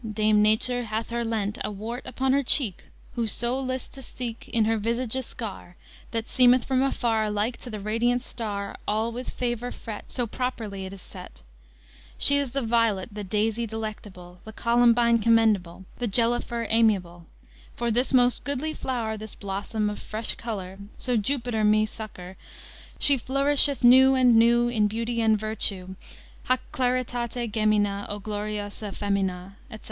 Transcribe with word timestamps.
Dame 0.11 0.41
Nature 0.41 0.81
hath 0.85 1.11
her 1.11 1.23
lent 1.23 1.59
A 1.63 1.69
warte 1.69 2.07
upon 2.07 2.33
her 2.33 2.41
cheke, 2.41 2.85
Who 3.13 3.27
so 3.27 3.59
lyst 3.59 3.93
to 3.93 4.01
seke 4.01 4.49
In 4.49 4.65
her 4.65 4.79
vyságe 4.79 5.15
a 5.15 5.19
skar, 5.21 5.75
That 6.09 6.25
semyth 6.27 6.65
from 6.65 6.81
afar 6.81 7.29
Lyke 7.29 7.57
to 7.57 7.69
the 7.69 7.79
radyant 7.79 8.23
star, 8.23 8.75
All 8.87 9.11
with 9.11 9.29
favour 9.29 9.71
fret, 9.71 10.05
So 10.11 10.25
properly 10.25 10.87
it 10.87 10.93
is 10.93 11.03
set. 11.03 11.43
She 12.17 12.37
is 12.39 12.49
the 12.49 12.63
vyolet, 12.63 13.09
The 13.11 13.23
daysy 13.23 13.67
delectáble, 13.67 14.39
The 14.43 14.53
columbine 14.53 15.19
commendáble, 15.19 15.85
The 15.99 16.07
jelofer 16.07 16.67
amyáble; 16.71 17.25
For 17.75 17.91
this 17.91 18.11
most 18.11 18.43
goodly 18.43 18.73
floure, 18.73 19.19
This 19.19 19.35
blossom 19.35 19.87
of 19.87 19.99
fressh 19.99 20.35
coloúr, 20.35 20.79
So 20.97 21.15
Jupiter 21.15 21.63
me 21.63 21.85
succoúr, 21.85 22.37
She 22.97 23.19
florysheth 23.19 23.83
new 23.83 24.15
and 24.15 24.35
new 24.35 24.67
In 24.67 24.89
beaute 24.89 25.19
and 25.19 25.37
vertew; 25.37 25.95
_Hac 26.49 26.57
claritate 26.73 27.51
gemina, 27.51 28.07
O 28.09 28.17
gloriosa 28.19 28.91
femina, 28.95 29.57
etc. 29.69 29.79